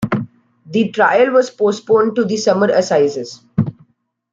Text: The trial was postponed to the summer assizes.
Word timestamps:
The 0.65 0.89
trial 0.89 1.29
was 1.29 1.51
postponed 1.51 2.15
to 2.15 2.25
the 2.25 2.35
summer 2.35 2.65
assizes. 2.71 3.43